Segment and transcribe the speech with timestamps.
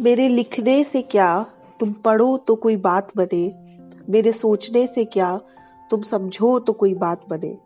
[0.00, 1.46] मेरे लिखने से क्या
[1.80, 3.54] तुम पढ़ो तो कोई बात बने?
[4.10, 5.40] मेरे सोचने से क्या
[5.90, 7.58] तुम समझो तो कोई बात बने?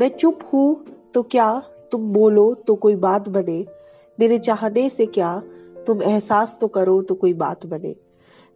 [0.00, 1.62] मैं चुप हूँ तो क्या
[1.92, 3.66] तुम बोलो तो कोई बात बने?
[4.20, 5.42] मेरे चाहने से क्या
[5.86, 7.96] तुम एहसास तो करो तो कोई बात बने?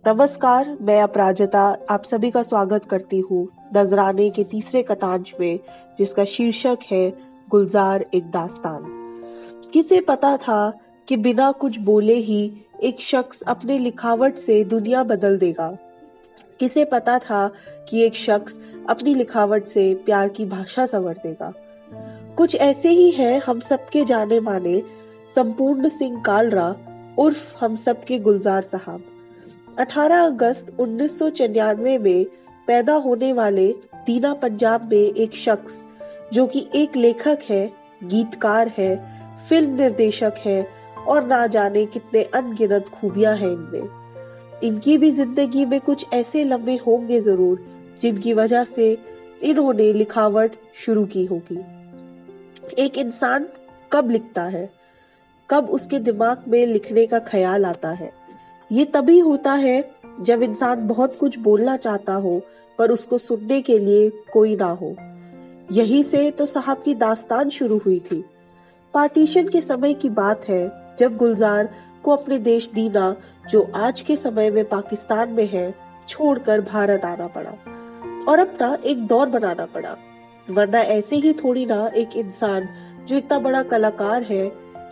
[0.07, 5.61] नमस्कार, मैं अपराजिता, आप सभी का स्वागत करती हूँ नजराने के तीसरे कथांश में,
[5.99, 7.19] जिसका शीर्षक है
[7.51, 8.83] गुलजार एक दास्तान।
[9.73, 10.73] किसे पता था
[11.09, 12.53] कि बिना कुछ बोले ही
[12.83, 15.79] एक शख्स अपने लिखावट से दुनिया बदल देगा।
[16.61, 17.53] किसे पता था
[17.89, 21.53] कि एक शख्स अपनी लिखावट से प्यार की भाषा संवर देगा?
[22.37, 24.83] कुछ ऐसे ही है हम सबके जाने माने
[25.35, 26.77] संपूर्ण सिंह कालरा,
[27.19, 29.05] उर्फ़ हम सबके गुलजार साहब।
[29.79, 31.23] 18 अगस्त उन्नीस
[31.79, 32.25] में
[32.67, 35.83] पैदा होने वाले दीना पंजाब में एक शख्स,
[36.33, 37.73] जो कि एक लेखक है,
[38.05, 39.15] गीतकार है,
[39.49, 43.89] फ़िल्म निर्देशक है और ना जाने कितने अनगिनत खूबियाँ हैं इनमें।
[44.63, 47.67] इनकी भी ज़िंदगी में कुछ ऐसे लम्बे होंगे ज़रूर,
[48.01, 48.99] जिनकी वजह से
[49.43, 51.65] इन्होंने लिखावट शुरू की होगी।
[52.79, 53.49] एक इंसान
[53.93, 54.71] कब लिखता है?
[55.51, 58.13] कब उसके दिमाग में लिखने का ख्याल आता है?
[58.73, 62.43] ये तभी होता है जब इंसान बहुत कुछ बोलना चाहता हो,
[62.79, 64.97] पर उसको सुनने के लिए कोई ना हो।
[65.73, 68.25] यही से तो साहब की दास्तान शुरू हुई थी।
[68.95, 71.69] पार्टीशन के समय की बात है जब गुलजार
[72.05, 73.15] को अपने देश दीना,
[73.51, 75.75] जो आज के समय में पाकिस्तान में है,
[76.09, 77.51] छोड़कर भारत आना पड़ा
[78.31, 79.97] और अपना एक दौर बनाना पड़ा।
[80.51, 82.69] वरना ऐसे ही थोड़ी ना एक इंसान
[83.07, 84.45] जो इतना बड़ा कलाकार है,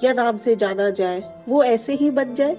[0.05, 2.57] या नाम से जाना जाए, वो ऐसे ही बन जाए।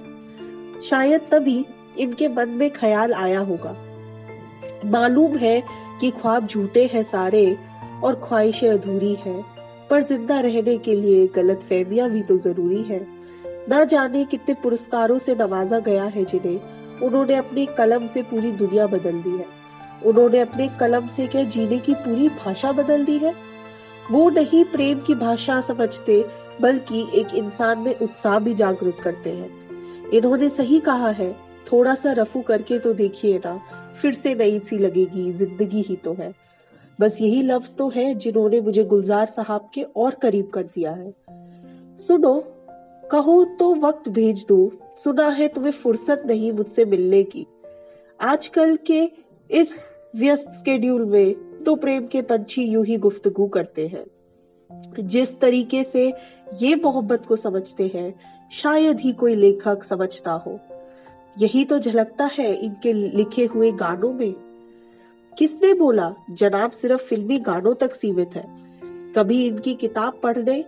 [0.89, 1.65] शायद तभी
[1.99, 3.75] इनके मन में ख्याल आया होगा।
[4.85, 5.61] मालूम है
[6.01, 7.45] कि ख्वाब झूठे हैं सारे
[8.03, 9.41] और ख्वाहिशें अधूरी है,
[9.89, 12.99] पर ज़िंदा रहने के लिए गलत फहमियाँ भी तो ज़रूरी है।
[13.69, 18.87] न जाने कितने पुरस्कारों से नवाजा गया है जिन्हें उन्होंने अपनी कलम से पूरी दुनिया
[18.87, 19.45] बदल दी है।
[20.05, 23.33] उन्होंने अपने कलम से क्या जीने की पूरी भाषा बदल दी है?
[24.11, 26.23] वो नहीं प्रेम की भाषा समझते,
[26.61, 31.31] बल्कि एक इंसान में उत्साह भी जागृत करते हैं। इन्होंने सही कहा है
[31.71, 33.59] थोड़ा सा रफू करके तो देखिए ना,
[34.01, 36.33] फिर से नई सी लगेगी, ज़िंदगी ही तो है।
[36.99, 41.13] बस यही लफ्ज तो है जिन्होंने मुझे गुलजार साहब के और करीब कर दिया है।
[41.99, 42.33] सुनो
[43.13, 47.47] कहो तो वक्त भेज दो। सुना है तुम्हें फुर्सत नहीं मुझसे मिलने की।
[48.21, 49.11] आजकल के
[49.51, 54.05] इस व्यस्त स्केड्यूल में तो प्रेम के पंछी यूँ ही गुफ्तगू करते हैं।
[54.99, 56.13] जिस तरीके से
[56.61, 58.19] ये मोहब्बत को समझते हैं,
[58.51, 60.59] शायद ही कोई लेखक समझता हो।
[61.39, 64.33] यही तो झलकता है इनके लिखे हुए गानों में।
[65.37, 68.57] किसने बोला, जनाब सिर्फ़ फिल्मी गानों तक सीमित है।
[69.13, 70.65] कभी इनकी किताब पढ़ने,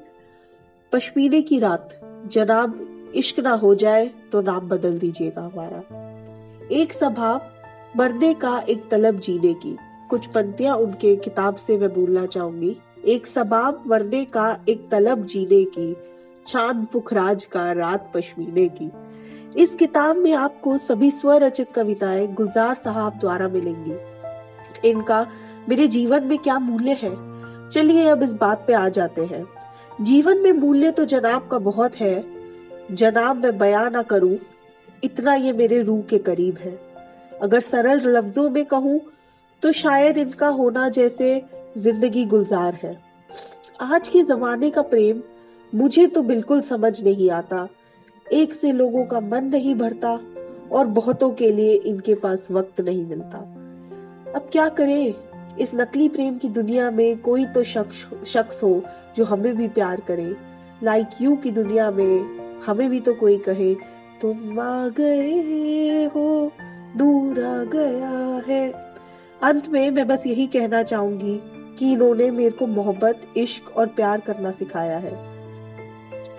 [0.92, 5.84] पश्मीने की रात जनाब, इश्क ना हो जाए तो नाम बदल दीजिएगा हमारा।
[6.72, 7.42] एक सभा
[7.98, 9.78] मरने का एक तलब जीने की।
[10.10, 15.64] कुछ पंक्तियाँ उनके किताब से मैं बोलना चाहूँगी। एक सबाब मरने का एक तलब जीने
[15.64, 15.96] की,
[16.48, 18.92] चाँद पुखराज का रात पश्मीने की।
[19.62, 23.96] इस किताब में आपको सभी स्वरचित कविताएँ गुलजार साहब द्वारा मिलेंगी।
[24.90, 25.28] इनका,
[25.70, 27.36] मेरे जीवन में क्या मूल्य है?
[27.70, 29.55] चलिए अब इस बात पे आ जाते हैं।
[30.02, 32.24] जीवन में मूल्य तो जनाब का बहुत है।
[32.92, 34.38] जनाब मैं बयां ना करूँ,
[35.04, 36.78] इतना ये मेरे रूह के करीब है।
[37.42, 39.00] अगर सरल लफ्जों में कहूँ
[39.64, 41.42] तो शायद इनका होना जैसे
[41.78, 42.98] ज़िंदगी गुलजार है।
[43.84, 45.22] आज के जमाने का प्रेम
[45.74, 47.68] मुझे तो बिल्कुल समझ नहीं आता।
[48.26, 50.20] एक से लोगों का मन नहीं भरता
[50.72, 53.38] और बहुतों के लिए इनके पास वक्त नहीं मिलता।
[54.36, 55.14] अब क्या करें?
[55.60, 58.84] इस नकली प्रेम की दुनिया में कोई तो शख्स शख्स हो
[59.18, 60.36] जो हमें भी प्यार करे।
[60.84, 63.74] लाइक like यू की दुनिया में हमें भी तो कोई कहे,
[64.22, 66.52] तुम आ गए हो,
[66.98, 68.68] दूर आ गया है।
[69.44, 71.40] अंत में मैं बस यही कहना चाहूँगी
[71.80, 75.14] कि इन्होंने मेरे को मोहब्बत, इश्क और प्यार करना सिखाया है।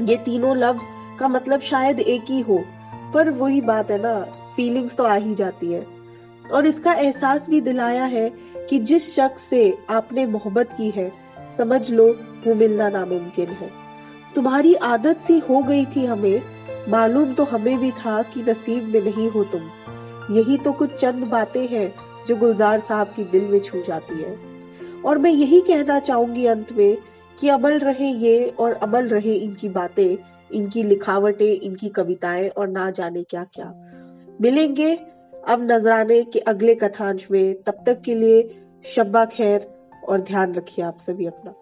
[0.02, 0.88] ये तीनों लफ्ज
[1.20, 2.64] का मतलब शायद एक ही हो,
[3.14, 4.20] पर वही बात है ना
[4.56, 5.86] फीलिंग्स तो आ ही जाती है।
[6.52, 8.28] और इसका एहसास भी दिलाया है
[8.70, 11.12] कि जिस शख्स से आपने मोहब्बत की है,
[11.58, 12.06] समझ लो
[12.46, 13.70] वो मिलना नामुमकिन है।
[14.34, 16.42] तुम्हारी आदत सी हो गई थी हमें,
[16.88, 19.62] मालूम तो हमें भी था कि नसीब में नहीं हो तुम।
[20.36, 21.94] यही तो कुछ चंद बातें हैं
[22.28, 24.36] जो गुलजार साहब की दिल में छू जाती है।
[25.02, 26.96] और मैं यही कहना चाहूँगी अंत में
[27.40, 30.16] कि अमल रहे ये और अमल रहे इनकी बातें,
[30.52, 33.72] इनकी लिखावटें, इनकी कविताएँ और ना जाने क्या क्या
[34.40, 34.98] मिलेंगे
[35.46, 38.62] अब नजराने के अगले कथांश में तब तक के लिए
[38.94, 39.68] शब्बा खैर
[40.08, 41.54] और ध्यान रखिए आप सभी अपना।